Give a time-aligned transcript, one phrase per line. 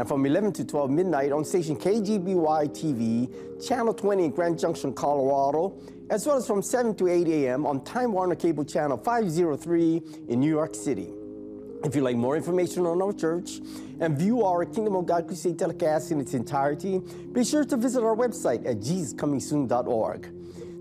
[0.00, 4.94] and from 11 to 12 midnight on station KGBY TV, Channel 20 in Grand Junction,
[4.94, 5.78] Colorado,
[6.08, 7.66] as well as from 7 to 8 a.m.
[7.66, 11.12] on Time Warner Cable Channel 503 in New York City.
[11.84, 13.60] If you'd like more information on our church
[14.00, 18.02] and view our Kingdom of God Crusade telecast in its entirety, be sure to visit
[18.02, 20.39] our website at jesuscomingsoon.org.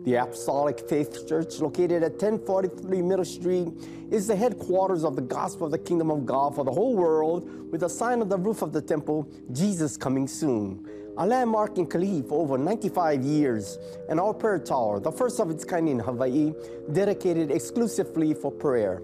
[0.09, 3.67] The Apostolic Faith Church, located at 1043 Middle Street,
[4.09, 7.71] is the headquarters of the gospel of the kingdom of God for the whole world,
[7.71, 10.83] with a sign on the roof of the temple, Jesus coming soon.
[11.19, 13.77] A landmark in Kalihi for over 95 years,
[14.09, 16.55] and our prayer tower, the first of its kind in Hawaii,
[16.91, 19.03] dedicated exclusively for prayer.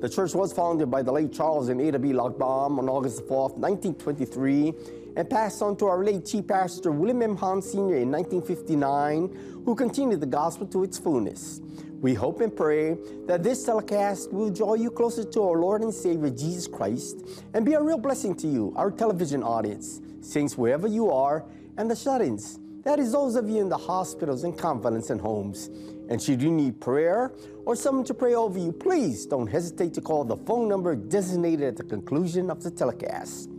[0.00, 2.12] The church was founded by the late Charles and Ada B.
[2.12, 4.72] Lochbaum on August 4, 1923,
[5.16, 7.36] and passed on to our late Chief Pastor William M.
[7.36, 7.96] Hahn Sr.
[7.96, 11.60] in 1959, who continued the gospel to its fullness.
[12.02, 15.92] We hope and pray that this telecast will draw you closer to our Lord and
[15.92, 20.86] Savior Jesus Christ and be a real blessing to you, our television audience, saints wherever
[20.86, 21.44] you are,
[21.78, 22.58] and the shut ins.
[22.84, 25.70] That is, those of you in the hospitals and convalescent and homes.
[26.08, 27.32] And should you need prayer
[27.64, 31.66] or someone to pray over you, please don't hesitate to call the phone number designated
[31.66, 33.50] at the conclusion of the telecast.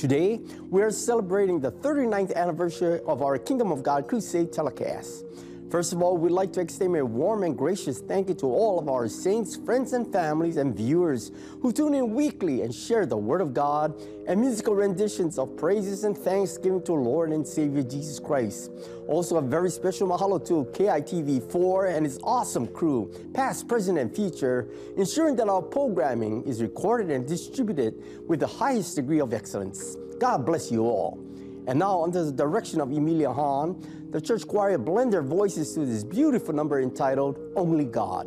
[0.00, 0.40] Today,
[0.70, 5.26] we are celebrating the 39th anniversary of our Kingdom of God Crusade telecast.
[5.70, 8.80] First of all, we'd like to extend a warm and gracious thank you to all
[8.80, 11.30] of our saints, friends, and families and viewers
[11.62, 13.94] who tune in weekly and share the Word of God
[14.26, 18.72] and musical renditions of praises and thanksgiving to Lord and Savior Jesus Christ.
[19.06, 24.66] Also, a very special mahalo to KITV4 and its awesome crew, past, present, and future,
[24.96, 27.94] ensuring that our programming is recorded and distributed
[28.26, 29.96] with the highest degree of excellence.
[30.18, 31.24] God bless you all.
[31.68, 33.80] And now, under the direction of Emilia Hahn,
[34.10, 38.26] the church choir blend their voices to this beautiful number entitled Only God.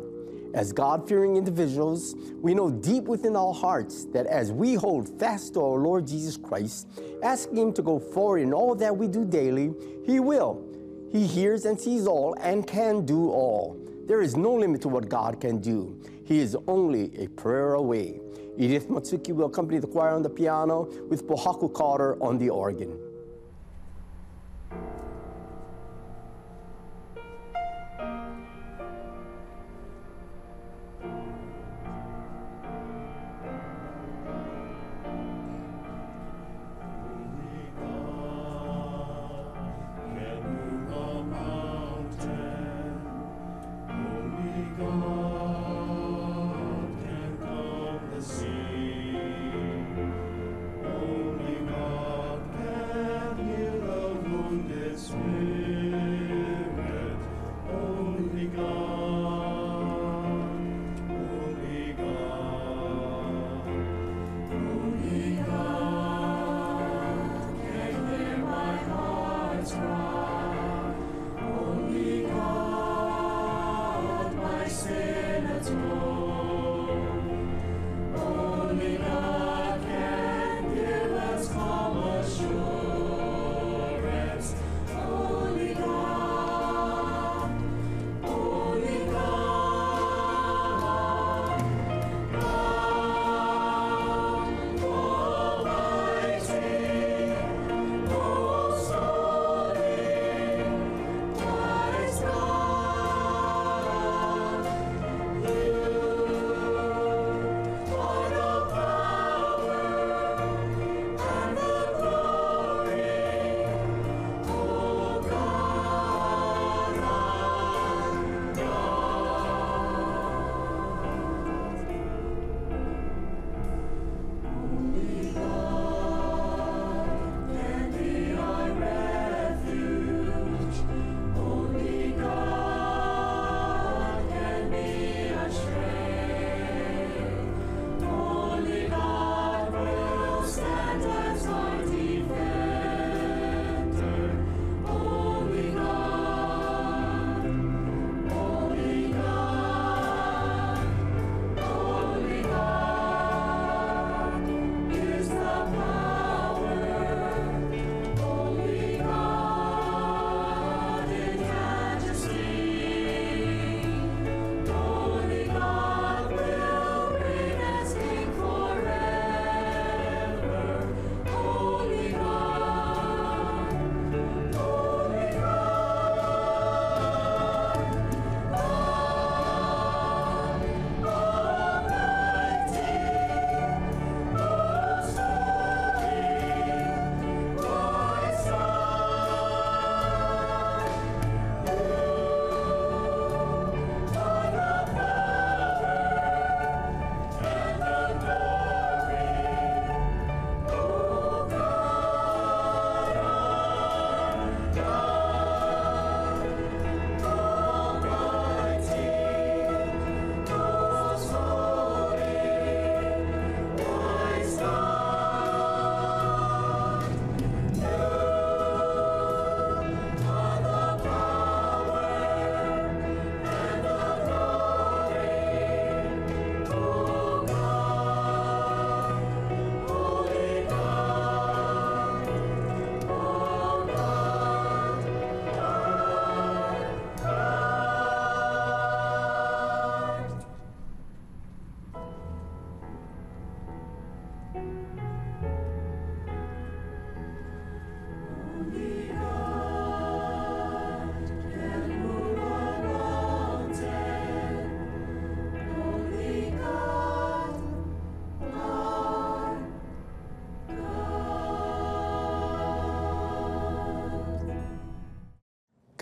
[0.54, 5.54] As God fearing individuals, we know deep within our hearts that as we hold fast
[5.54, 6.88] to our Lord Jesus Christ,
[7.22, 9.74] asking Him to go forward in all that we do daily,
[10.06, 10.64] He will.
[11.12, 13.76] He hears and sees all and can do all.
[14.06, 16.00] There is no limit to what God can do.
[16.24, 18.20] He is only a prayer away.
[18.56, 22.96] Edith Matsuki will accompany the choir on the piano with Pohaku Carter on the organ.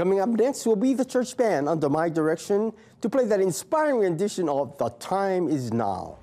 [0.02, 4.00] Coming up next will be the church band under my direction to play that inspiring
[4.00, 6.18] rendition of The Time Is Now.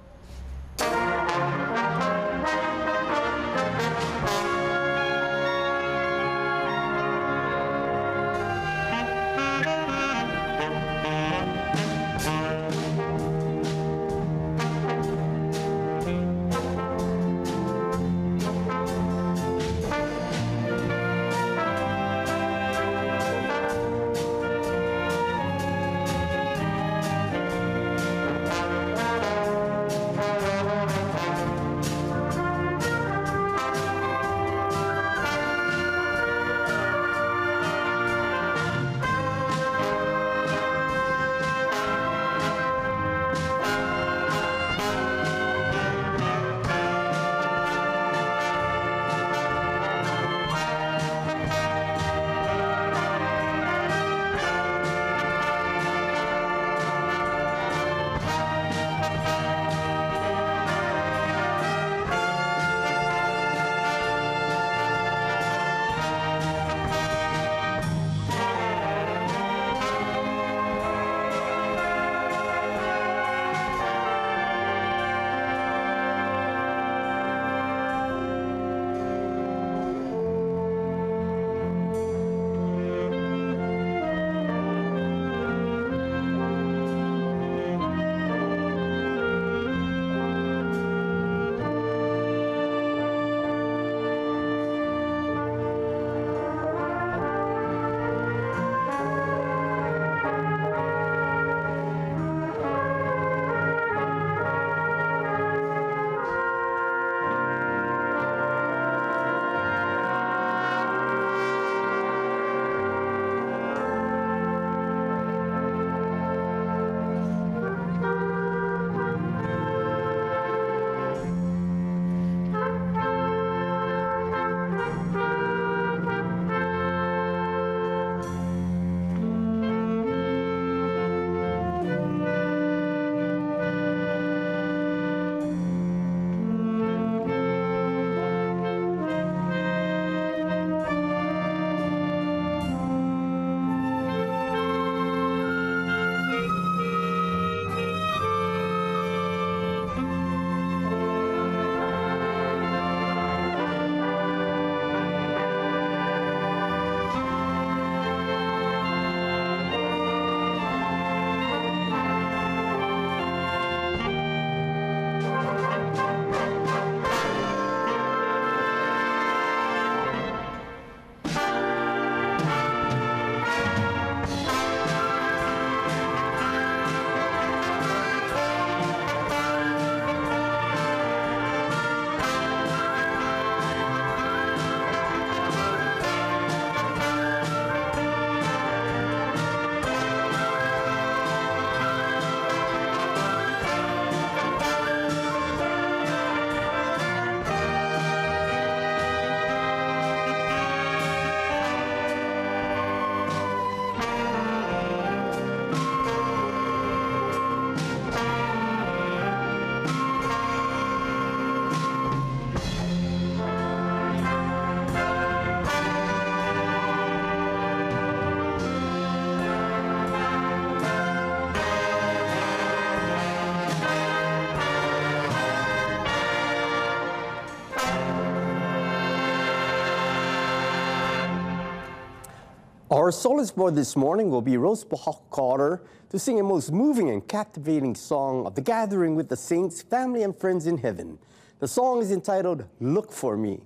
[233.09, 234.85] Our soloist for this morning will be Rose
[235.31, 239.81] Carter to sing a most moving and captivating song of the gathering with the saints,
[239.81, 241.17] family, and friends in heaven.
[241.57, 243.61] The song is entitled Look for Me.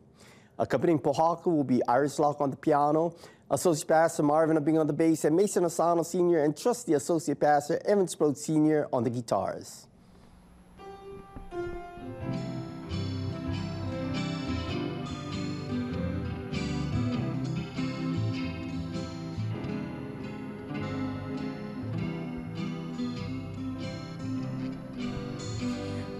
[0.57, 3.15] Accompanying Pohaku will be Iris Locke on the piano,
[3.51, 6.45] Associate Pastor Marvin Abing on the bass, and Mason Asano Sr.
[6.45, 8.88] and Trusty Associate Pastor Evan Sproat Sr.
[8.93, 9.88] on the guitars.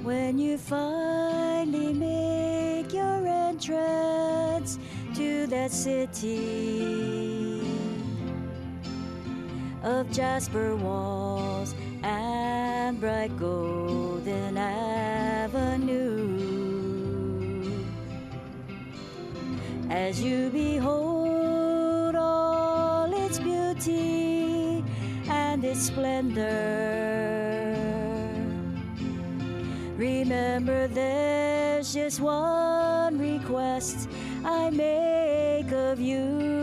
[0.03, 4.77] When you finally make your entrance
[5.15, 7.62] to that city
[9.81, 15.93] of jasper walls and bright golden avenue,
[19.89, 24.83] as you behold all its beauty
[25.29, 27.22] and its splendor.
[30.03, 34.10] Remember, there's just one request
[34.43, 36.62] I make of you.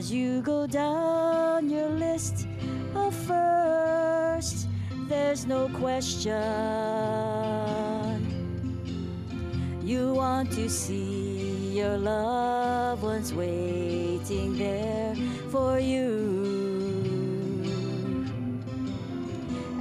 [0.00, 2.46] As you go down your list
[2.94, 4.66] of first,
[5.10, 6.32] there's no question.
[9.84, 15.14] You want to see your loved ones waiting there
[15.50, 16.08] for you.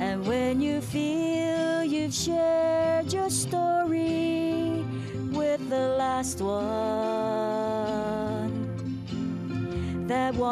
[0.02, 4.84] And when you feel you've shared your story
[5.32, 6.89] with the last one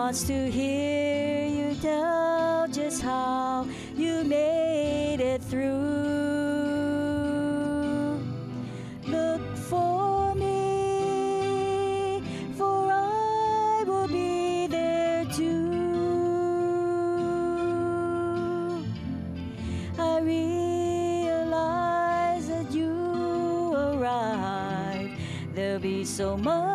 [0.08, 5.74] wants to hear you tell just how you made it through.
[9.06, 12.24] Look for me,
[12.56, 16.06] for I will be there too.
[20.00, 21.28] I realize
[22.48, 25.20] that you arrived.
[25.54, 26.67] There'll be so much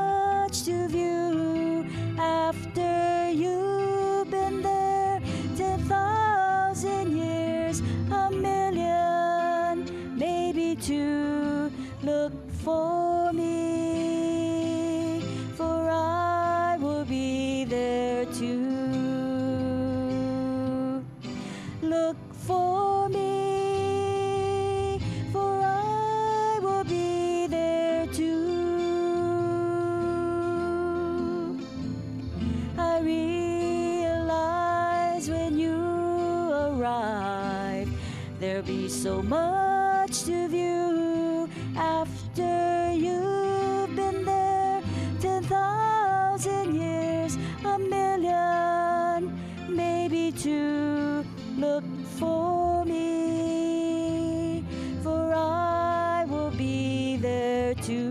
[51.73, 51.85] Look
[52.19, 54.63] for me,
[55.03, 58.11] for I will be there too.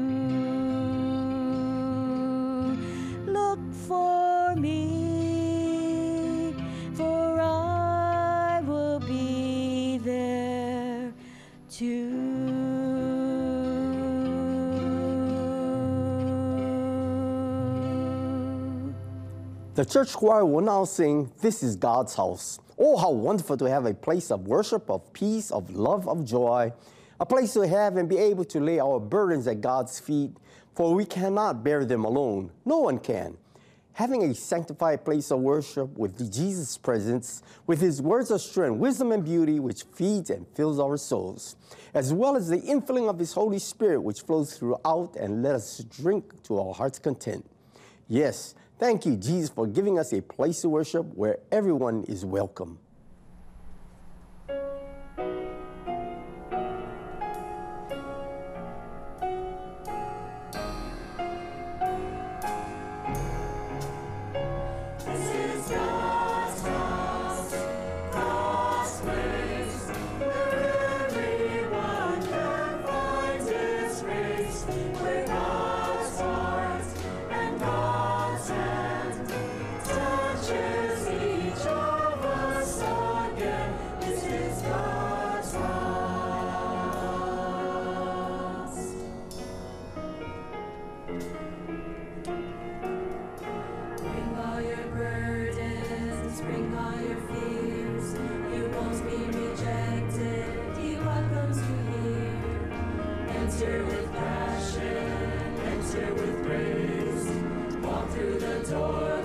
[3.27, 6.55] Look for me,
[6.95, 11.13] for I will be there
[11.69, 12.09] too.
[19.75, 22.59] The church choir will now sing, This is God's House.
[22.83, 26.73] Oh, how wonderful to have a place of worship, of peace, of love, of joy,
[27.19, 30.31] a place to have and be able to lay our burdens at God's feet,
[30.73, 32.49] for we cannot bear them alone.
[32.65, 33.37] No one can.
[33.93, 39.11] Having a sanctified place of worship with Jesus' presence, with his words of strength, wisdom,
[39.11, 41.57] and beauty, which feeds and fills our souls,
[41.93, 45.83] as well as the infilling of his Holy Spirit, which flows throughout and let us
[45.83, 47.45] drink to our heart's content.
[48.07, 52.79] Yes, thank you, Jesus, for giving us a place to worship where everyone is welcome.
[103.61, 104.01] Just
[108.71, 109.20] the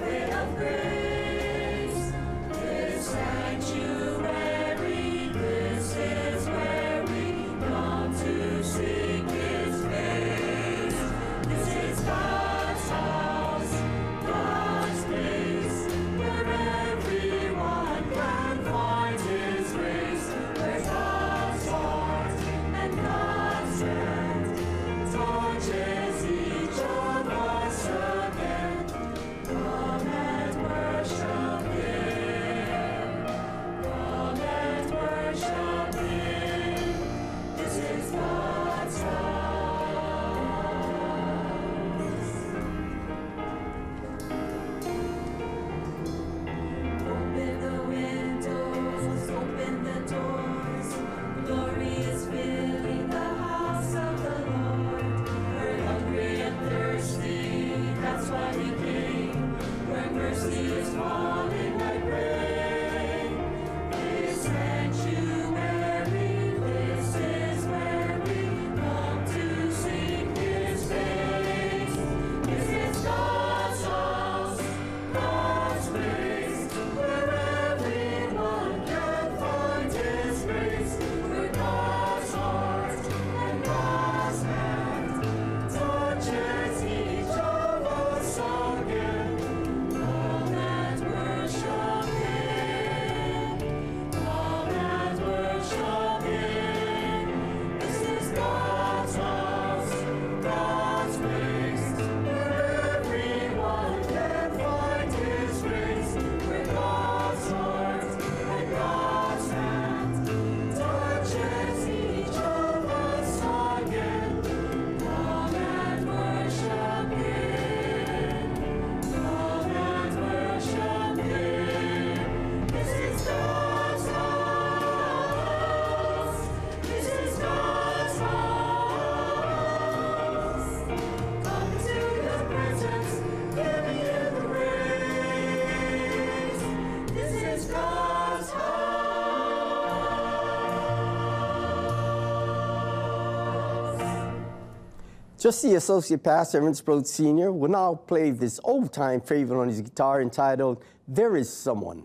[145.46, 149.68] Just the associate Pastor, Evan Sproat Sr., will now play this old time favorite on
[149.68, 152.04] his guitar entitled There Is Someone.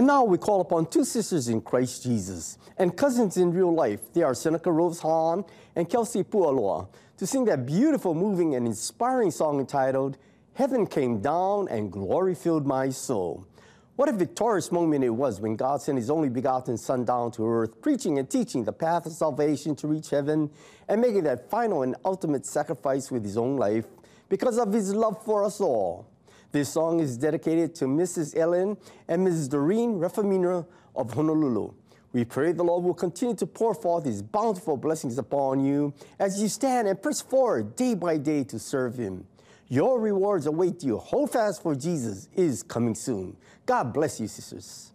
[0.00, 4.00] And now we call upon two sisters in Christ Jesus and cousins in real life.
[4.14, 5.44] They are Seneca Rose Hahn
[5.76, 10.16] and Kelsey Pualoa to sing that beautiful, moving, and inspiring song entitled
[10.54, 13.46] Heaven Came Down and Glory Filled My Soul.
[13.96, 17.46] What a victorious moment it was when God sent his only begotten Son down to
[17.46, 20.48] earth, preaching and teaching the path of salvation to reach heaven
[20.88, 23.84] and making that final and ultimate sacrifice with his own life
[24.30, 26.09] because of his love for us all.
[26.52, 28.36] This song is dedicated to Mrs.
[28.36, 29.48] Ellen and Mrs.
[29.48, 31.72] Doreen Refamina of Honolulu.
[32.12, 36.42] We pray the Lord will continue to pour forth his bountiful blessings upon you as
[36.42, 39.26] you stand and press forward day by day to serve him.
[39.68, 40.98] Your rewards await you.
[40.98, 43.36] Hold fast for Jesus is coming soon.
[43.64, 44.90] God bless you, sisters.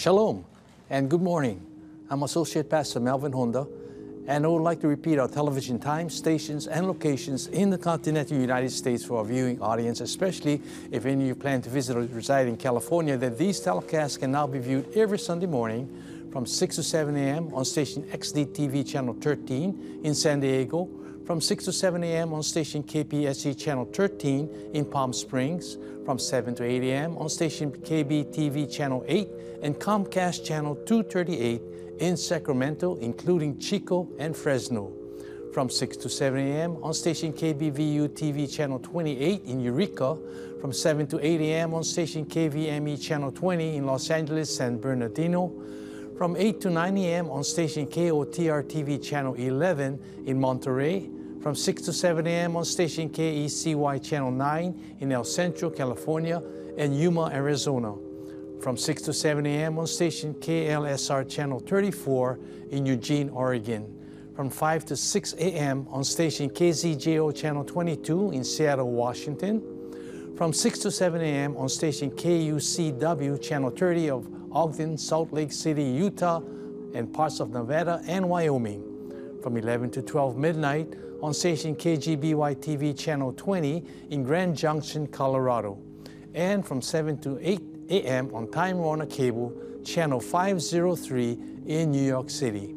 [0.00, 0.46] Shalom
[0.88, 1.60] and good morning.
[2.08, 3.66] I'm Associate Pastor Melvin Honda,
[4.26, 8.38] and I would like to repeat our television times, stations, and locations in the continental
[8.38, 12.00] United States for our viewing audience, especially if any of you plan to visit or
[12.00, 15.86] reside in California, that these telecasts can now be viewed every Sunday morning
[16.32, 17.52] from 6 to 7 a.m.
[17.52, 20.88] on station XDTV channel 13 in San Diego,
[21.26, 22.32] from 6 to 7 a.m.
[22.32, 27.16] on station KPSC channel 13 in Palm Springs, from 7 to 8 a.m.
[27.18, 29.28] on station KBTV channel 8
[29.62, 31.62] and Comcast channel 238
[31.98, 34.92] in Sacramento, including Chico and Fresno.
[35.52, 36.76] from 6 to 7 a.m.
[36.82, 40.16] on station KBVU TV channel 28 in Eureka,
[40.60, 41.74] from 7 to 8 a.m.
[41.74, 45.52] on station KVME channel 20 in Los Angeles, San Bernardino,
[46.20, 47.30] from 8 to 9 a.m.
[47.30, 51.08] on station KOTR TV channel 11 in Monterey,
[51.40, 52.58] from 6 to 7 a.m.
[52.58, 56.42] on station KECY channel 9 in El Centro, California,
[56.76, 57.94] and Yuma, Arizona,
[58.60, 59.78] from 6 to 7 a.m.
[59.78, 63.96] on station KLSR channel 34 in Eugene, Oregon
[64.36, 65.88] from 5 to 6 a.m.
[65.90, 69.62] on station KZJO Channel 22 in Seattle, Washington,
[70.36, 71.56] from 6 to 7 a.m.
[71.56, 76.40] on station KUCW Channel 30 of Ogden, Salt Lake City, Utah,
[76.94, 78.82] and parts of Nevada and Wyoming,
[79.42, 85.78] from 11 to 12 midnight on station KGBY TV Channel 20 in Grand Junction, Colorado,
[86.34, 87.60] and from 7 to 8
[87.90, 88.34] a.m.
[88.34, 89.52] on Time Warner Cable
[89.84, 92.74] Channel 503 in New York City.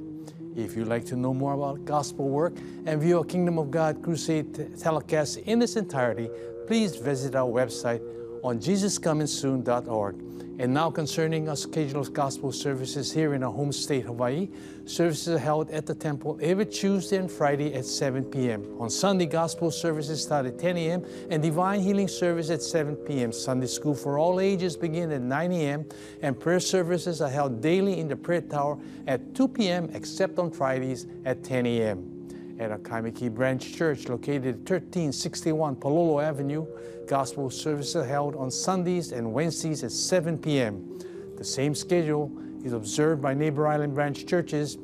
[0.56, 2.54] If you'd like to know more about gospel work
[2.86, 6.30] and view a Kingdom of God Crusade telecast in its entirety,
[6.68, 8.02] please visit our website
[8.44, 10.33] on jesuscomingsoon.org.
[10.60, 14.50] And now concerning our scheduled gospel services here in our home state, Hawaii,
[14.86, 18.64] services are held at the temple every Tuesday and Friday at 7 p.m.
[18.80, 21.06] On Sunday, gospel services start at 10 a.m.
[21.32, 23.32] and divine healing service at 7 p.m.
[23.32, 25.86] Sunday school for all ages begin at 9 a.m.
[26.22, 29.90] and prayer services are held daily in the prayer tower at 2 p.m.
[29.94, 32.13] except on Fridays at 10 a.m
[32.60, 36.66] at Kaimuki Branch Church located at 1361 Palolo Avenue.
[37.08, 41.00] Gospel services are held on Sundays and Wednesdays at 7 p.m.
[41.38, 42.32] The same schedule
[42.64, 44.78] is observed by neighbor island branch churches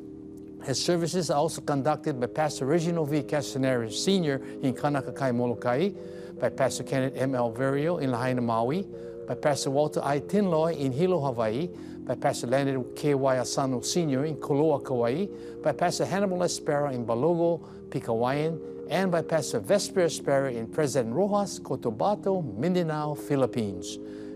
[0.66, 3.22] as services are also conducted by Pastor Reginald V.
[3.22, 4.42] Castanera Sr.
[4.62, 5.90] in Kaunakakai, Molokai,
[6.38, 7.32] by Pastor Kenneth M.
[7.32, 8.86] Alverio in Lahaina, Maui,
[9.26, 10.20] by Pastor Walter I.
[10.20, 11.68] Tinloy in Hilo, Hawaii,
[12.10, 13.38] by Pastor Leonard K.Y.
[13.38, 14.24] Asano Sr.
[14.24, 15.26] in Koloa, Kauai,
[15.62, 18.58] by Pastor Hannibal Espera in Balogo, Pigcawayan,
[18.90, 23.96] and by Pastor Vesper Espera in President Roxas, Cotabato, Mindanao, Philippines.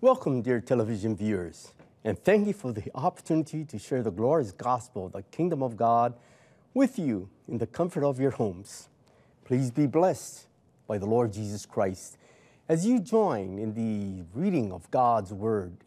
[0.00, 1.72] Welcome, dear television viewers,
[2.04, 5.76] and thank you for the opportunity to share the glorious gospel of the kingdom of
[5.76, 6.14] God
[6.72, 8.88] with you in the comfort of your homes.
[9.44, 10.46] Please be blessed
[10.86, 12.16] by the Lord Jesus Christ
[12.68, 15.78] as you join in the reading of God's word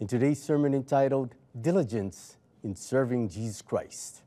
[0.00, 4.20] in today's sermon entitled Diligence in Serving Jesus Christ.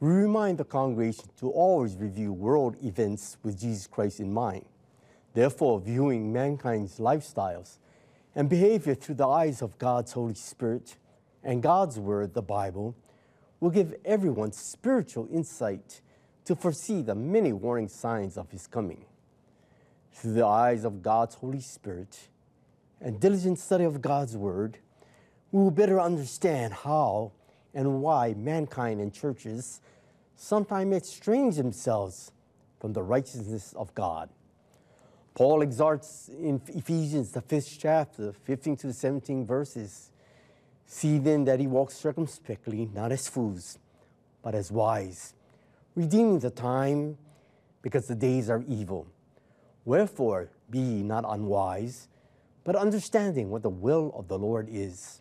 [0.00, 4.64] We remind the congregation to always review world events with Jesus Christ in mind.
[5.34, 7.76] Therefore, viewing mankind's lifestyles
[8.36, 10.96] and behavior through the eyes of God's Holy Spirit
[11.42, 12.94] and God's Word, the Bible,
[13.60, 16.02] will give everyone spiritual insight
[16.44, 19.06] to foresee the many warning signs of His coming.
[20.12, 22.28] Through the eyes of God's Holy Spirit
[23.00, 24.78] and diligent study of God's Word,
[25.50, 27.32] we will better understand how
[27.72, 29.80] and why mankind and churches
[30.34, 32.32] sometimes estrange themselves
[32.80, 34.28] from the righteousness of God.
[35.36, 40.10] Paul exhorts in Ephesians, the fifth chapter, 15 to the 17 verses
[40.86, 43.78] See then that he walks circumspectly, not as fools,
[44.42, 45.34] but as wise,
[45.94, 47.18] redeeming the time
[47.82, 49.06] because the days are evil.
[49.84, 52.08] Wherefore, be ye not unwise,
[52.64, 55.20] but understanding what the will of the Lord is.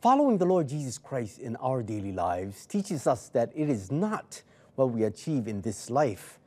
[0.00, 4.42] Following the Lord Jesus Christ in our daily lives teaches us that it is not
[4.74, 6.38] what we achieve in this life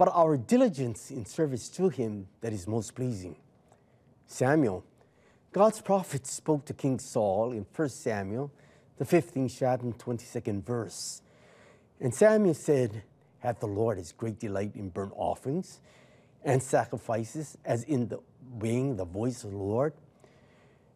[0.00, 3.36] but our diligence in service to him that is most pleasing.
[4.26, 4.82] Samuel,
[5.52, 8.50] God's prophet, spoke to King Saul in 1 Samuel,
[8.96, 11.20] the 15th chapter, 22nd verse.
[12.00, 13.02] And Samuel said,
[13.40, 15.80] Hath the Lord his great delight in burnt offerings
[16.42, 18.20] and sacrifices, as in the
[18.56, 19.92] obeying the voice of the Lord?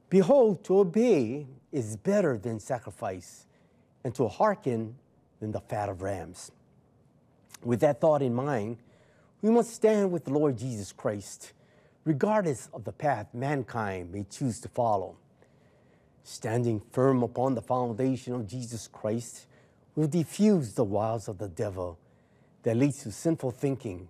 [0.08, 3.44] Behold, to obey is better than sacrifice,
[4.02, 4.96] and to hearken
[5.40, 6.50] than the fat of rams.
[7.62, 8.78] With that thought in mind,
[9.44, 11.52] we must stand with the Lord Jesus Christ,
[12.06, 15.18] regardless of the path mankind may choose to follow.
[16.22, 19.44] Standing firm upon the foundation of Jesus Christ
[19.96, 21.98] will diffuse the wiles of the devil
[22.62, 24.08] that leads to sinful thinking,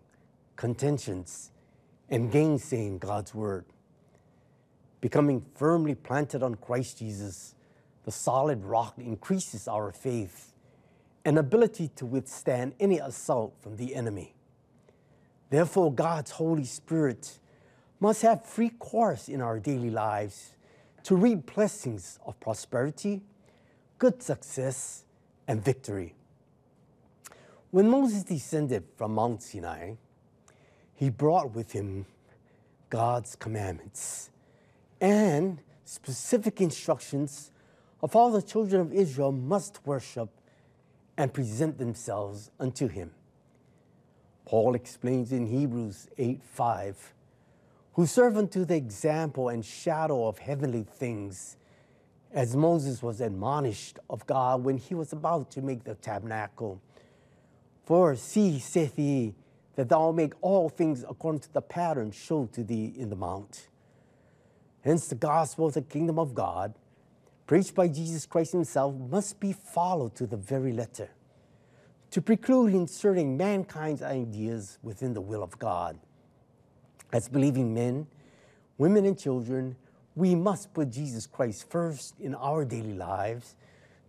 [0.55, 1.51] contentions,
[2.09, 3.65] and gainsaying God's word.
[5.01, 7.57] Becoming firmly planted on Christ Jesus,
[8.05, 10.53] the solid rock increases our faith
[11.25, 14.34] and ability to withstand any assault from the enemy.
[15.51, 17.39] Therefore, God's Holy Spirit
[18.01, 20.57] must have free course in our daily lives
[21.05, 23.23] to reap blessings of prosperity,
[23.99, 25.05] good success,
[25.47, 26.15] and victory.
[27.71, 29.95] When Moses descended from Mount Sinai,
[30.95, 32.07] he brought with him
[32.89, 34.31] God's commandments
[35.01, 37.51] and specific instructions
[38.03, 40.29] of how the children of Israel must worship
[41.17, 43.11] and present themselves unto him.
[44.45, 47.15] Paul explains in Hebrews 8 5,
[47.95, 51.57] who serve unto the example and shadow of heavenly things,
[52.33, 56.83] as Moses was admonished of God when he was about to make the tabernacle.
[57.85, 59.35] For see, saith he,
[59.77, 63.69] that thou make all things according to the pattern showed to thee in the mount.
[64.83, 66.75] Hence, the gospel of the kingdom of God,
[67.47, 71.11] preached by Jesus Christ himself, must be followed to the very letter
[72.15, 75.99] to preclude inserting mankind's ideas within the will of God.
[77.13, 78.07] As believing men,
[78.79, 79.75] women, and children,
[80.15, 83.57] we must put Jesus Christ first in our daily lives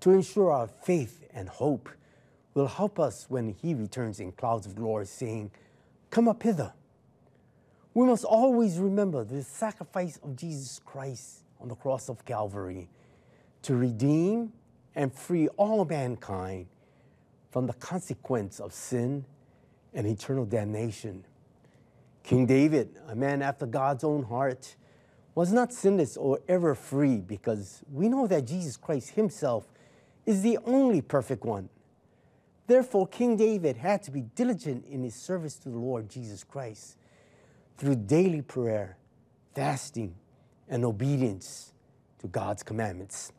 [0.01, 1.89] to ensure our faith and hope
[2.53, 5.49] will help us when he returns in clouds of glory, saying,
[6.11, 6.73] Come up hither.
[7.95, 12.87] We must always remember the sacrifice of Jesus Christ on the cross of Calvary
[13.63, 14.53] to redeem
[14.93, 16.67] and free all mankind
[17.55, 19.23] from the consequence of sin
[19.93, 21.23] and eternal damnation.
[22.21, 24.75] King David, a man after God's own heart,
[25.35, 29.71] was not sinless or ever free because we know that Jesus Christ himself
[30.25, 31.69] is the only perfect one.
[32.67, 36.97] Therefore, King David had to be diligent in his service to the Lord Jesus Christ
[37.77, 38.97] through daily prayer,
[39.53, 40.13] fasting,
[40.67, 41.71] and obedience
[42.19, 43.31] to God's commandments.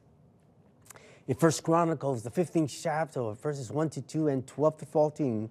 [1.29, 5.51] In First Chronicles, the 15th chapter, verses 1 to 2 and 12 to 14,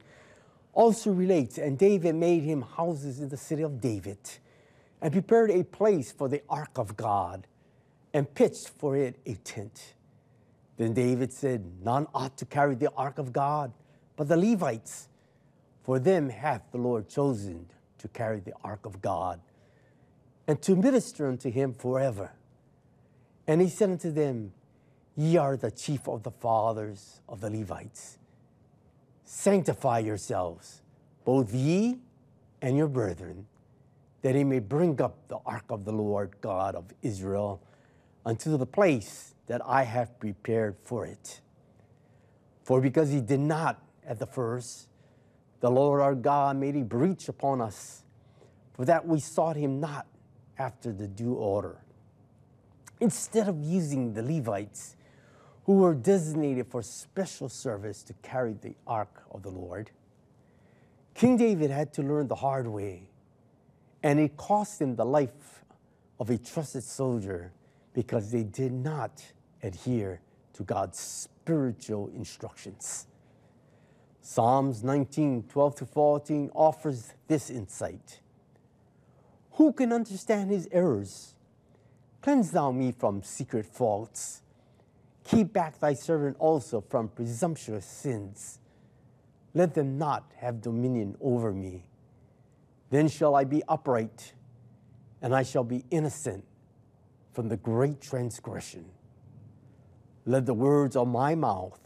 [0.73, 4.17] also relates, and David made him houses in the city of David,
[5.01, 7.45] and prepared a place for the ark of God,
[8.13, 9.95] and pitched for it a tent.
[10.78, 13.73] Then David said, None ought to carry the ark of God,
[14.15, 15.09] but the Levites,
[15.84, 17.67] for them hath the Lord chosen
[17.97, 19.41] to carry the ark of God,
[20.47, 22.32] and to minister unto him forever.
[23.45, 24.53] And he said unto them,
[25.16, 28.18] Ye are the chief of the fathers of the Levites.
[29.24, 30.82] Sanctify yourselves,
[31.24, 31.99] both ye
[32.61, 33.47] and your brethren,
[34.22, 37.61] that he may bring up the ark of the Lord God of Israel
[38.26, 41.41] unto the place that I have prepared for it.
[42.63, 44.88] For because he did not at the first,
[45.59, 48.03] the Lord our God made a breach upon us,
[48.74, 50.07] for that we sought him not
[50.57, 51.78] after the due order.
[52.99, 54.95] Instead of using the Levites,
[55.66, 59.91] who were designated for special service to carry the ark of the Lord,
[61.16, 63.09] King David had to learn the hard way,
[64.03, 65.63] and it cost him the life
[66.20, 67.51] of a trusted soldier
[67.93, 69.24] because they did not
[69.63, 70.22] adhere
[70.53, 73.07] to God's spiritual instructions.
[74.22, 78.20] Psalms 19, 12 to 14 offers this insight.
[79.51, 81.34] Who can understand his errors?
[82.22, 84.41] Cleanse thou me from secret faults.
[85.26, 88.59] Keep back thy servant also from presumptuous sins.
[89.53, 91.88] Let them not have dominion over me.
[92.91, 94.34] Then shall I be upright,
[95.21, 96.45] and I shall be innocent
[97.34, 98.86] from the great transgression.
[100.26, 101.80] Let the words of my mouth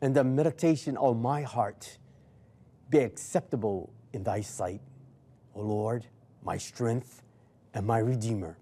[0.00, 1.98] and the meditation of my heart
[2.88, 4.80] be acceptable in thy sight,
[5.54, 6.06] O Lord,
[6.42, 7.22] my strength
[7.74, 8.58] and my redeemer.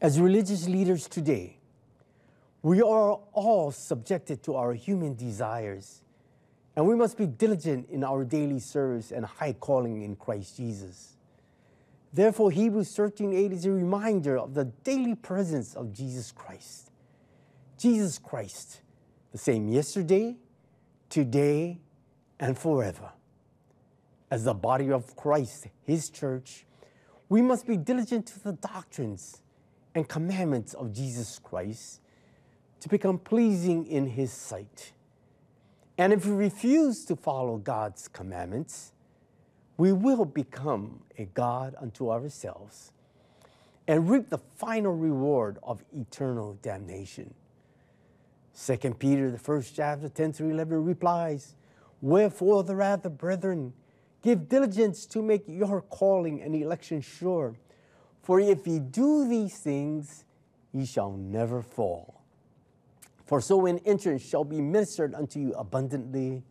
[0.00, 1.55] As religious leaders today,
[2.66, 6.02] we are all subjected to our human desires,
[6.74, 11.16] and we must be diligent in our daily service and high calling in Christ Jesus.
[12.12, 16.90] Therefore, Hebrews 13 8 is a reminder of the daily presence of Jesus Christ.
[17.78, 18.80] Jesus Christ,
[19.30, 20.34] the same yesterday,
[21.08, 21.78] today,
[22.40, 23.12] and forever.
[24.28, 26.66] As the body of Christ, His church,
[27.28, 29.40] we must be diligent to the doctrines
[29.94, 32.00] and commandments of Jesus Christ
[32.80, 34.92] to become pleasing in His sight.
[35.98, 38.92] And if we refuse to follow God's commandments,
[39.76, 42.92] we will become a God unto ourselves
[43.88, 47.32] and reap the final reward of eternal damnation.
[48.58, 51.54] 2 Peter, the first chapter, 10 through 11, replies,
[52.00, 53.72] Wherefore the rather, brethren,
[54.22, 57.54] give diligence to make your calling and election sure.
[58.22, 60.24] For if ye do these things,
[60.72, 62.15] ye shall never fall.
[63.26, 66.44] For so an entrance shall be ministered unto you abundantly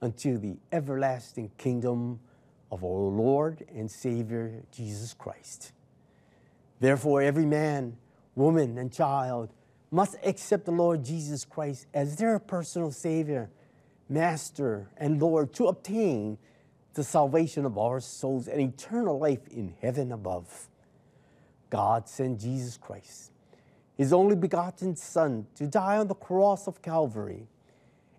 [0.00, 2.20] unto the everlasting kingdom
[2.70, 5.72] of our Lord and Savior Jesus Christ.
[6.80, 7.96] Therefore, every man,
[8.34, 9.52] woman, and child
[9.90, 13.50] must accept the Lord Jesus Christ as their personal Savior,
[14.08, 16.38] Master, and Lord to obtain
[16.94, 20.68] the salvation of our souls and eternal life in heaven above.
[21.70, 23.31] God sent Jesus Christ,
[23.96, 27.46] his only begotten Son, to die on the cross of Calvary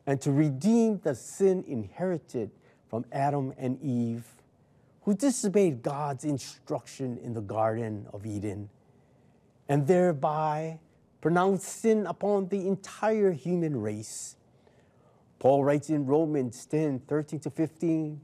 [0.06, 2.52] and to redeem the sin inherited
[2.90, 4.26] from Adam and Eve,
[5.02, 8.70] who disobeyed God's instruction in the Garden of Eden,
[9.68, 10.80] and thereby
[11.22, 14.36] pronounced sin upon the entire human race.
[15.40, 18.22] Paul writes in Romans 10 13 to 15,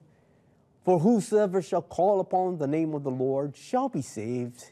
[0.83, 4.71] For whosoever shall call upon the name of the Lord shall be saved.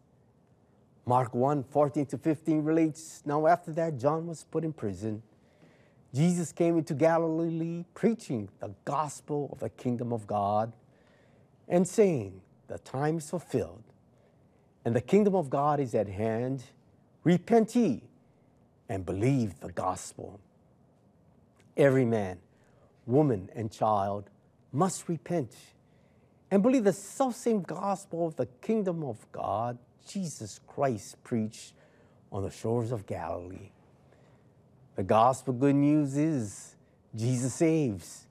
[1.05, 5.23] Mark 1 14 to 15 relates Now, after that, John was put in prison.
[6.13, 10.73] Jesus came into Galilee preaching the gospel of the kingdom of God
[11.67, 13.83] and saying, The time is fulfilled
[14.83, 16.63] and the kingdom of God is at hand.
[17.23, 18.03] Repent ye
[18.89, 20.39] and believe the gospel.
[21.77, 22.39] Every man,
[23.05, 24.29] woman, and child
[24.71, 25.55] must repent
[26.49, 29.77] and believe the selfsame gospel of the kingdom of God
[30.07, 31.73] Jesus Christ preached
[32.31, 33.71] on the shores of Galilee.
[34.95, 36.75] The gospel good news is
[37.15, 38.27] Jesus saves,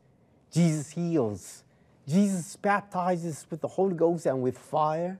[0.50, 1.64] Jesus heals,
[2.06, 5.18] Jesus baptizes with the Holy Ghost and with fire,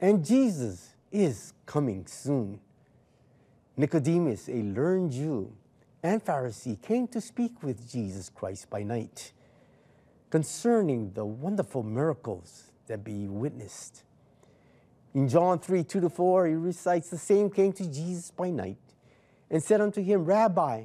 [0.00, 2.60] and Jesus is coming soon.
[3.76, 5.52] Nicodemus, a learned Jew
[6.02, 9.32] and Pharisee, came to speak with Jesus Christ by night
[10.30, 14.02] concerning the wonderful miracles that be witnessed.
[15.14, 18.76] In John 3 2 to 4, he recites, The same came to Jesus by night
[19.50, 20.84] and said unto him, Rabbi,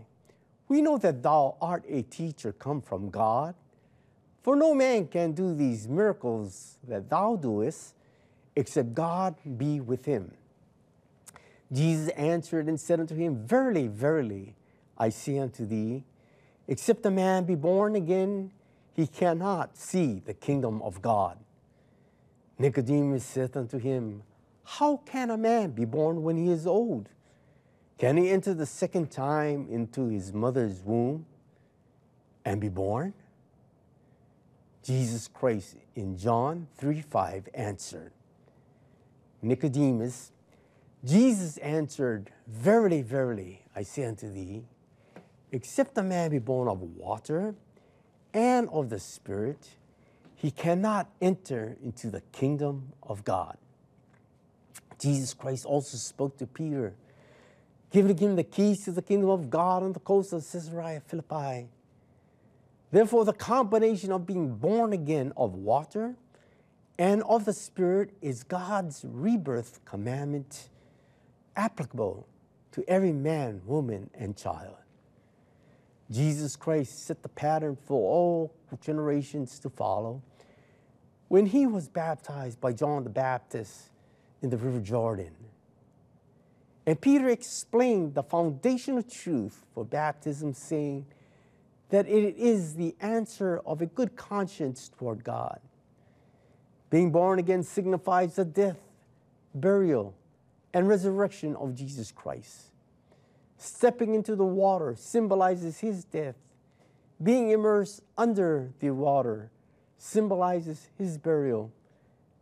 [0.67, 3.55] we know that thou art a teacher come from God,
[4.41, 7.95] for no man can do these miracles that thou doest
[8.55, 10.31] except God be with him.
[11.71, 14.55] Jesus answered and said unto him, Verily, verily,
[14.97, 16.03] I say unto thee,
[16.67, 18.51] except a man be born again,
[18.93, 21.37] he cannot see the kingdom of God.
[22.57, 24.23] Nicodemus saith unto him,
[24.63, 27.09] How can a man be born when he is old?
[27.97, 31.25] Can he enter the second time into his mother's womb
[32.45, 33.13] and be born?
[34.83, 38.11] Jesus Christ in John 3 5 answered,
[39.41, 40.31] Nicodemus,
[41.05, 44.63] Jesus answered, Verily, verily, I say unto thee,
[45.51, 47.55] except a man be born of water
[48.33, 49.69] and of the Spirit,
[50.43, 53.57] he cannot enter into the kingdom of God.
[54.99, 56.95] Jesus Christ also spoke to Peter,
[57.91, 61.69] giving him the keys to the kingdom of God on the coast of Caesarea Philippi.
[62.91, 66.15] Therefore, the combination of being born again of water
[66.99, 70.67] and of the Spirit is God's rebirth commandment
[71.55, 72.27] applicable
[72.73, 74.75] to every man, woman, and child.
[76.11, 80.21] Jesus Christ set the pattern for all generations to follow.
[81.27, 83.89] When he was baptized by John the Baptist
[84.41, 85.33] in the River Jordan,
[86.85, 91.05] and Peter explained the foundational truth for baptism, saying
[91.89, 95.59] that it is the answer of a good conscience toward God.
[96.89, 98.79] Being born again signifies the death,
[99.55, 100.13] burial,
[100.73, 102.71] and resurrection of Jesus Christ.
[103.57, 106.35] Stepping into the water symbolizes his death.
[107.21, 109.51] Being immersed under the water
[110.03, 111.71] symbolizes his burial.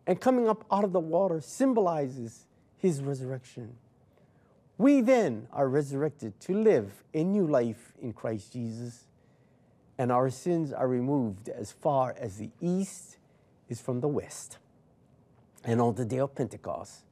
[0.07, 3.75] And coming up out of the water symbolizes his resurrection.
[4.79, 9.05] We then are resurrected to live a new life in Christ Jesus,
[9.95, 13.17] and our sins are removed as far as the east
[13.69, 14.57] is from the west.
[15.63, 17.03] And on the day of Pentecost,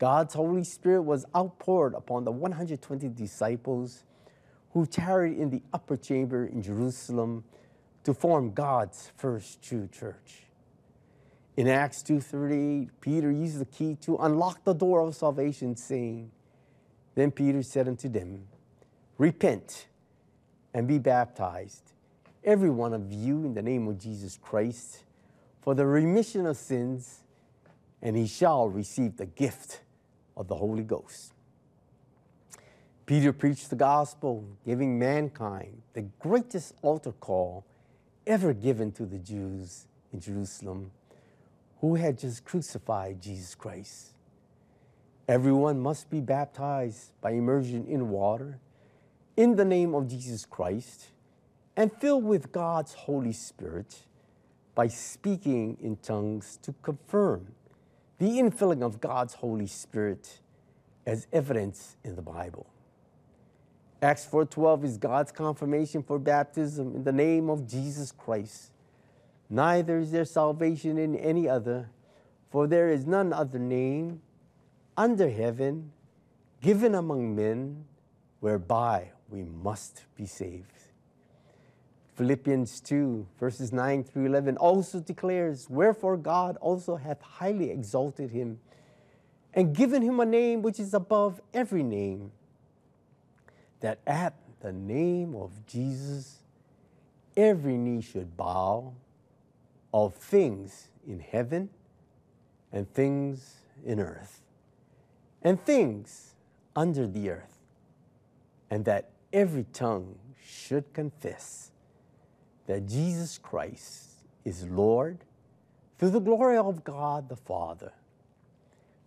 [0.00, 4.02] God's Holy Spirit was outpoured upon the 120 disciples
[4.72, 7.44] who tarried in the upper chamber in Jerusalem
[8.04, 10.44] to form God's first true church.
[11.56, 16.30] In Acts 2:38, Peter used the key to unlock the door of salvation, saying,
[17.14, 18.46] Then Peter said unto them,
[19.18, 19.88] Repent
[20.72, 21.92] and be baptized,
[22.44, 25.04] every one of you, in the name of Jesus Christ,
[25.60, 27.24] for the remission of sins,
[28.00, 29.82] and he shall receive the gift
[30.36, 31.34] of the Holy Ghost.
[33.04, 37.66] Peter preached the gospel, giving mankind the greatest altar call
[38.26, 40.90] ever given to the Jews in Jerusalem
[41.80, 44.12] who had just crucified Jesus Christ.
[45.26, 48.58] Everyone must be baptized by immersion in water
[49.36, 51.06] in the name of Jesus Christ
[51.76, 54.02] and filled with God's Holy Spirit
[54.74, 57.48] by speaking in tongues to confirm
[58.18, 60.40] the infilling of God's Holy Spirit
[61.06, 62.66] as evidence in the Bible.
[64.02, 68.72] Acts 4:12 is God's confirmation for baptism in the name of Jesus Christ.
[69.50, 71.90] Neither is there salvation in any other,
[72.48, 74.22] for there is none other name
[74.96, 75.92] under heaven
[76.62, 77.84] given among men
[78.40, 80.72] whereby we must be saved.
[82.14, 88.60] Philippians 2, verses 9 through 11 also declares, Wherefore God also hath highly exalted him
[89.52, 92.32] and given him a name which is above every name
[93.80, 96.38] that at the name of Jesus,
[97.36, 98.92] every knee should bow
[99.92, 101.70] of things in heaven
[102.72, 104.42] and things in earth
[105.42, 106.34] and things
[106.76, 107.58] under the earth,
[108.70, 111.72] and that every tongue should confess
[112.66, 114.10] that Jesus Christ
[114.44, 115.18] is Lord
[115.98, 117.92] through the glory of God the Father.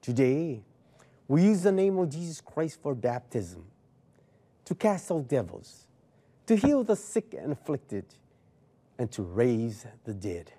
[0.01, 0.61] Today,
[1.27, 3.65] we use the name of Jesus Christ for baptism
[4.73, 5.87] to cast out devils,
[6.47, 8.05] to heal the sick and afflicted,
[8.97, 10.51] and to raise the dead.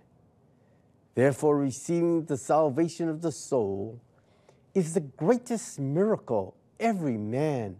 [1.15, 4.01] Therefore, receiving the salvation of the soul
[4.75, 7.77] is the greatest miracle every man,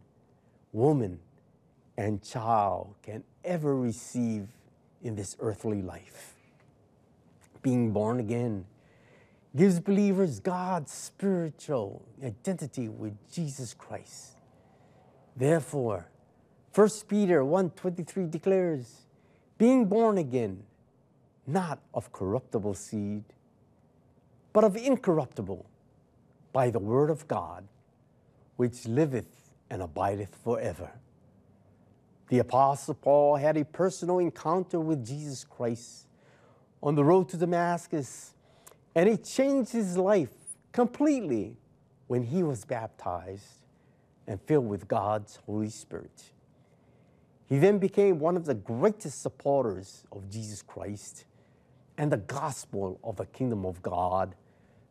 [0.73, 1.21] woman,
[1.97, 4.49] and child can ever receive
[5.03, 6.35] in this earthly life.
[7.63, 8.67] Being born again
[9.57, 14.37] gives believers God's spiritual identity with Jesus Christ.
[15.37, 16.09] Therefore,
[16.75, 19.07] 1 Peter 1:23 declares,
[19.59, 20.65] being born again,
[21.47, 23.23] not of corruptible seed,
[24.53, 25.65] but of incorruptible,
[26.53, 27.69] by the word of God,
[28.57, 30.91] which liveth and abideth forever.
[32.27, 36.09] The Apostle Paul had a personal encounter with Jesus Christ
[36.83, 38.35] on the road to Damascus,
[38.97, 40.35] and it changed his life
[40.73, 41.57] completely
[42.09, 43.61] when he was baptized
[44.27, 46.33] and filled with God's Holy Spirit.
[47.49, 51.25] He then became one of the greatest supporters of Jesus Christ
[51.99, 54.35] and the gospel of the kingdom of God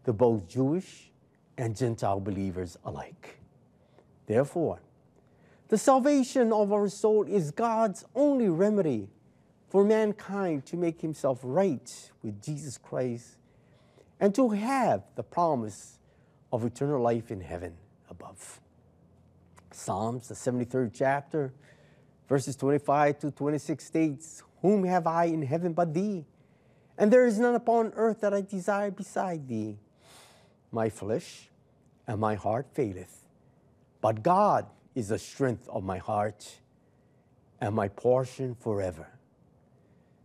[0.06, 1.12] to both Jewish
[1.58, 3.39] and Gentile believers alike.
[4.28, 4.80] Therefore,
[5.70, 9.10] the salvation of our soul is God's only remedy
[9.70, 13.38] for mankind to make himself right with Jesus Christ
[14.20, 15.97] and to have the promise
[16.51, 17.74] of eternal life in heaven
[18.10, 18.62] above.
[19.72, 21.51] Psalms, the 73rd chapter,
[22.28, 26.26] verses 25 to 26 states, Whom have I in heaven but thee?
[26.97, 29.78] And there is none upon earth that I desire beside thee.
[30.71, 31.49] My flesh
[32.07, 33.28] and my heart faileth,
[34.01, 36.59] but God is the strength of my heart
[37.61, 39.07] and my portion forever.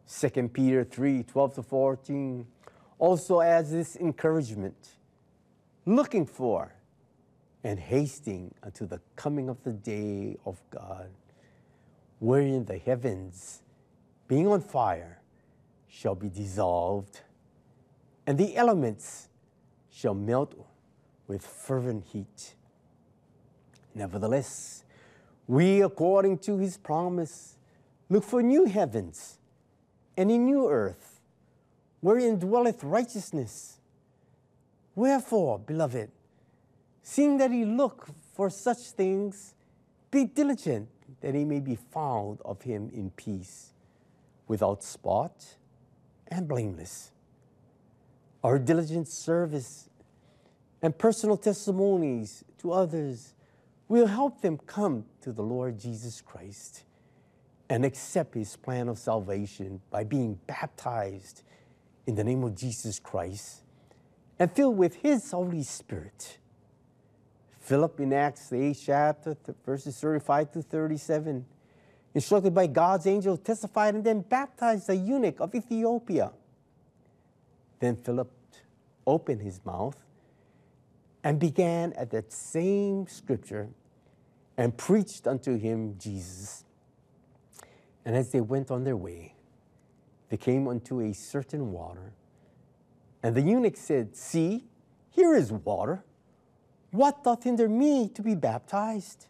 [0.09, 2.47] 2 Peter 3 12 to 14
[2.99, 4.97] also adds this encouragement
[5.87, 6.75] looking for
[7.65, 11.11] and hasting unto the coming of the day of God,
[12.19, 13.63] wherein the heavens,
[14.27, 15.21] being on fire,
[15.89, 17.21] shall be dissolved,
[18.27, 19.29] and the elements
[19.91, 20.55] shall melt
[21.27, 22.55] with fervent heat.
[23.95, 24.85] Nevertheless,
[25.47, 27.57] we, according to his promise,
[28.09, 29.39] look for new heavens
[30.17, 31.21] and a new earth,
[32.01, 33.81] wherein dwelleth righteousness.
[34.95, 36.11] Wherefore, beloved,
[37.03, 39.55] seeing that ye look for such things,
[40.11, 40.89] be diligent
[41.21, 43.73] that he may be found of him in peace,
[44.47, 45.57] without spot
[46.29, 47.11] and blameless.
[48.43, 49.89] Our diligent service
[50.81, 53.35] and personal testimonies to others
[53.89, 56.85] will help them come to the Lord Jesus Christ
[57.69, 61.43] and accept his plan of salvation by being baptized
[62.07, 63.63] in the name of Jesus Christ
[64.39, 66.39] and filled with his Holy Spirit.
[67.69, 71.45] Philip in Acts, the 8th chapter, verses 35 to 37,
[72.15, 76.33] instructed by God's angel, testified and then baptized the eunuch of Ethiopia.
[77.79, 78.33] Then Philip
[79.07, 80.03] opened his mouth
[81.23, 83.69] and began at that same scripture
[84.57, 86.65] and preached unto him Jesus.
[88.07, 89.35] And as they went on their way,
[90.31, 92.15] they came unto a certain water.
[93.23, 94.65] And the eunuch said, See,
[95.11, 96.03] here is water.
[96.91, 99.27] What doth hinder me to be baptized?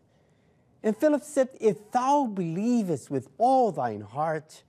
[0.83, 4.63] And Philip said, If thou believest with all thine heart,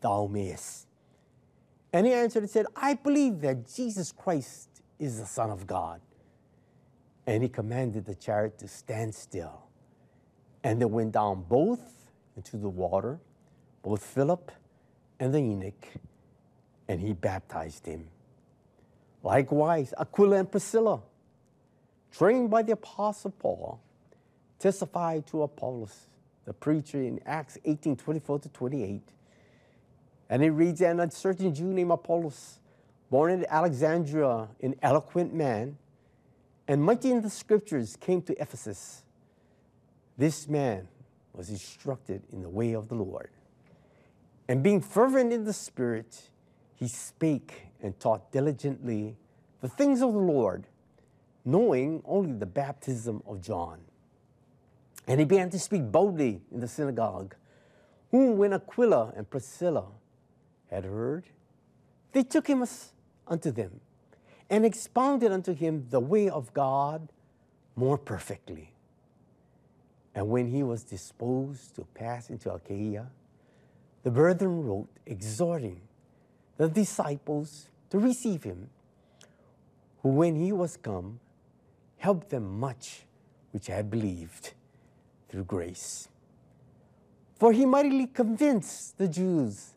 [0.00, 0.86] thou mayest.
[1.92, 4.68] And he answered and said, I believe that Jesus Christ
[4.98, 6.00] is the Son of God.
[7.26, 9.62] And he commanded the chariot to stand still.
[10.62, 11.80] And they went down both
[12.36, 13.18] into the water,
[13.82, 14.52] both Philip
[15.18, 15.88] and the eunuch,
[16.88, 18.08] and he baptized him.
[19.22, 21.02] Likewise, Aquila and Priscilla,
[22.10, 23.80] trained by the Apostle Paul,
[24.58, 26.06] testified to Apollos,
[26.44, 29.02] the preacher in Acts 18 24 to 28.
[30.28, 32.60] And it reads, And a certain Jew named Apollos,
[33.10, 35.76] born in Alexandria, an eloquent man,
[36.68, 39.02] and mighty in the scriptures, came to Ephesus.
[40.16, 40.86] This man
[41.32, 43.30] was instructed in the way of the Lord.
[44.48, 46.30] And being fervent in the Spirit,
[46.74, 49.16] he spake and taught diligently
[49.60, 50.66] the things of the Lord,
[51.44, 53.80] knowing only the baptism of John.
[55.06, 57.34] And he began to speak boldly in the synagogue,
[58.10, 59.86] whom when Aquila and Priscilla
[60.70, 61.24] had heard,
[62.12, 62.64] they took him
[63.26, 63.80] unto them
[64.48, 67.08] and expounded unto him the way of God
[67.76, 68.72] more perfectly.
[70.14, 73.06] And when he was disposed to pass into Achaia,
[74.02, 75.80] the brethren wrote, exhorting
[76.56, 78.70] the disciples to receive him,
[80.02, 81.20] who when he was come,
[82.00, 83.02] helped them much
[83.52, 84.54] which had believed
[85.28, 86.08] through grace.
[87.38, 89.74] For he mightily convinced the Jews,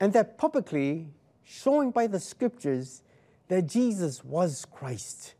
[0.00, 1.08] and that publicly
[1.44, 3.02] showing by the scriptures
[3.48, 5.34] that Jesus was Christ.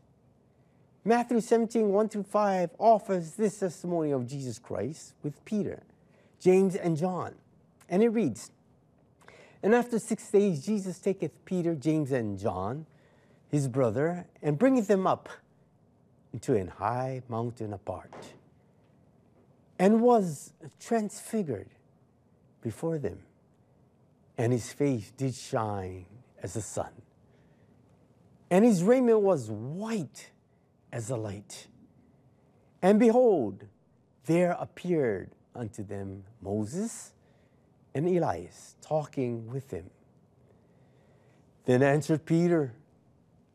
[1.03, 5.81] Matthew 17, 1 through 5 offers this testimony of Jesus Christ with Peter,
[6.39, 7.33] James, and John.
[7.89, 8.51] And it reads
[9.63, 12.85] And after six days, Jesus taketh Peter, James, and John,
[13.49, 15.29] his brother, and bringeth them up
[16.35, 18.13] into an high mountain apart,
[19.79, 21.69] and was transfigured
[22.61, 23.19] before them.
[24.37, 26.05] And his face did shine
[26.43, 26.91] as the sun,
[28.51, 30.31] and his raiment was white
[30.91, 31.67] as the light.
[32.81, 33.63] And behold,
[34.25, 37.13] there appeared unto them Moses
[37.93, 39.89] and Elias talking with him.
[41.63, 42.73] Then answered Peter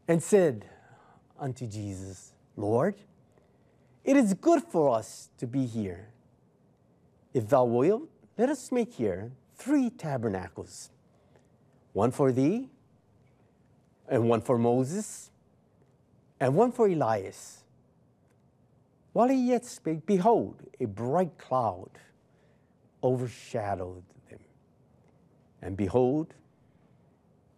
[0.08, 0.64] and said
[1.38, 2.94] unto Jesus, Lord,
[4.04, 6.08] it is good for us to be here.
[7.32, 10.90] If thou wilt, let us make here three tabernacles
[11.92, 12.68] one for thee,
[14.08, 15.30] and one for Moses,
[16.38, 17.64] and one for Elias.
[19.12, 21.90] While he yet spake, behold, a bright cloud
[23.02, 24.38] overshadowed them.
[25.62, 26.34] And behold,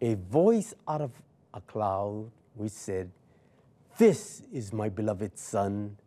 [0.01, 1.11] a voice out of
[1.53, 3.11] a cloud which said,
[3.97, 5.97] This is my beloved Son,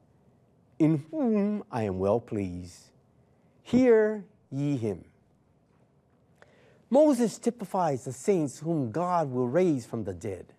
[0.79, 2.91] in whom I am well pleased.
[3.63, 5.05] Hear ye him.
[6.91, 10.53] Moses typifies the saints whom God will raise from the dead.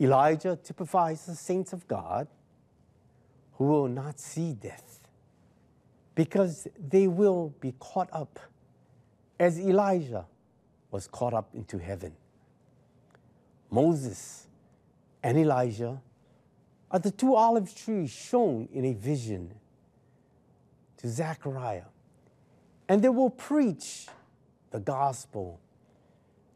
[0.00, 2.28] Elijah typifies the saints of God
[3.54, 5.00] who will not see death
[6.14, 8.38] because they will be caught up
[9.38, 10.26] as Elijah
[10.90, 12.12] was caught up into heaven.
[13.70, 14.47] Moses
[15.22, 16.00] and Elijah
[16.90, 19.54] are the two olive trees shown in a vision
[20.98, 21.84] to Zechariah.
[22.88, 24.06] And they will preach
[24.70, 25.60] the gospel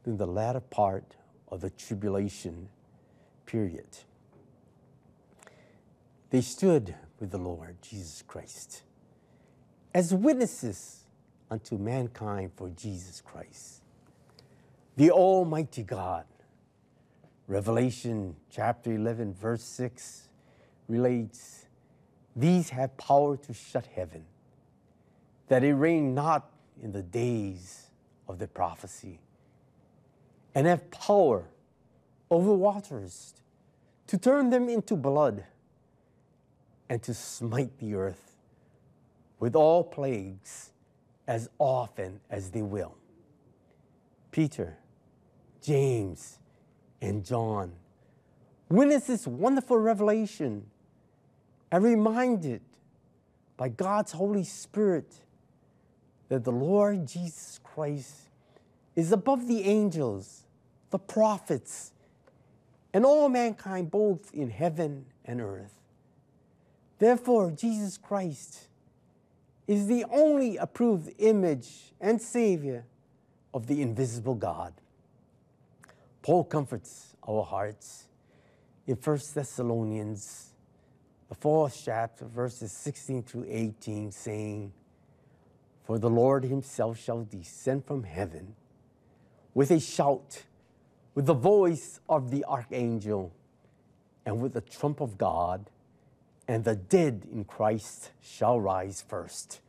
[0.06, 1.16] in the latter part
[1.48, 2.68] of the tribulation
[3.46, 3.86] period.
[6.30, 8.82] They stood with the Lord Jesus Christ
[9.94, 11.04] as witnesses
[11.50, 13.82] unto mankind for Jesus Christ.
[14.96, 16.24] The Almighty God,
[17.53, 20.30] Revelation chapter 11, verse 6
[20.88, 21.66] relates,
[22.34, 24.24] These have power to shut heaven,
[25.48, 26.48] that it rain not
[26.82, 27.90] in the days
[28.26, 29.20] of the prophecy,
[30.55, 31.44] and have power
[32.30, 33.34] over waters
[34.07, 35.44] to turn them into blood
[36.88, 38.34] and to smite the earth
[39.38, 40.70] with all plagues
[41.28, 42.96] as often as they will.
[44.30, 44.78] Peter,
[45.61, 46.38] James,
[47.03, 47.72] and John
[48.68, 50.64] witness this wonderful revelation
[51.70, 52.62] and reminded
[53.57, 55.12] by God's Holy Spirit
[56.28, 58.30] that the Lord Jesus Christ
[58.96, 60.44] is above the angels,
[60.90, 61.92] the prophets,
[62.94, 65.74] and all mankind, both in heaven and earth.
[66.98, 68.68] Therefore, Jesus Christ
[69.66, 72.84] is the only approved image and Savior
[73.53, 74.72] of the invisible God.
[76.23, 78.07] Paul comforts our hearts
[78.87, 80.55] in 1 Thessalonians,
[81.29, 84.73] the fourth chapter, verses 16 through 18, saying,
[85.85, 88.55] For the Lord himself shall descend from heaven
[89.53, 90.45] with a shout,
[91.16, 93.33] with the voice of the archangel,
[94.25, 95.70] and with the trump of God,
[96.47, 99.61] and the dead in Christ shall rise first.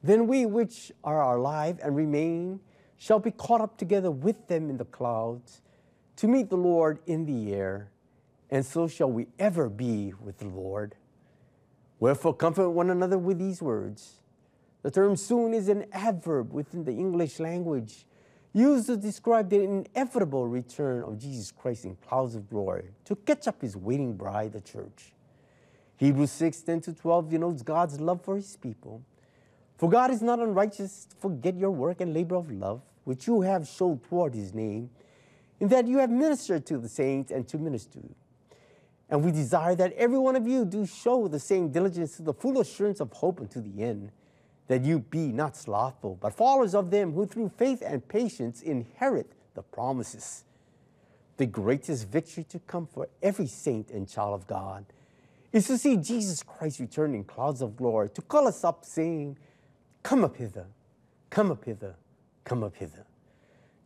[0.00, 2.60] Then we which are alive and remain
[2.98, 5.60] shall be caught up together with them in the clouds
[6.16, 7.90] to meet the Lord in the air,
[8.50, 10.94] and so shall we ever be with the Lord.
[11.98, 14.20] Wherefore, comfort one another with these words.
[14.82, 18.06] The term soon is an adverb within the English language
[18.52, 23.48] used to describe the inevitable return of Jesus Christ in clouds of glory to catch
[23.48, 25.12] up his waiting bride, the church.
[25.96, 29.02] Hebrews 6 10 to 12 denotes God's love for his people.
[29.76, 33.40] For God is not unrighteous to forget your work and labor of love, which you
[33.42, 34.90] have showed toward his name,
[35.60, 38.00] in that you have ministered to the saints and to minister.
[39.10, 42.32] And we desire that every one of you do show the same diligence to the
[42.32, 44.10] full assurance of hope unto the end,
[44.66, 49.32] that you be not slothful, but followers of them who through faith and patience inherit
[49.54, 50.44] the promises.
[51.36, 54.86] The greatest victory to come for every saint and child of God
[55.52, 59.36] is to see Jesus Christ return in clouds of glory to call us up, saying,
[60.04, 60.66] Come up hither,
[61.30, 61.94] come up hither,
[62.44, 63.06] come up hither.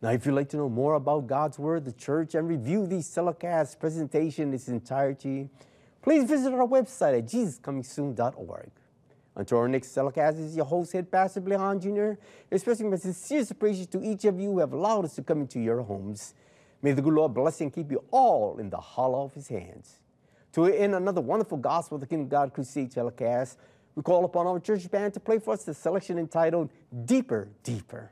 [0.01, 3.07] Now, if you'd like to know more about God's Word, the church, and review these
[3.07, 5.47] telecasts presentation in its entirety,
[6.01, 8.69] please visit our website at jesuscomingsoon.org.
[9.37, 12.11] Until our next telecast, this is your host, Head Pastor Billy Hahn Jr.,
[12.51, 15.61] expressing my sincerest appreciation to each of you who have allowed us to come into
[15.61, 16.33] your homes.
[16.81, 19.99] May the good Lord bless and keep you all in the hollow of his hands.
[20.51, 23.57] To end another wonderful Gospel of the Kingdom of God Crusade telecast,
[23.95, 26.69] we call upon our church band to play for us the selection entitled
[27.05, 28.11] Deeper, Deeper.